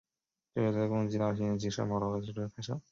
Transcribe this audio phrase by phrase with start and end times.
[0.55, 2.79] 剧组在共济会大厅及圣保罗座堂拍摄。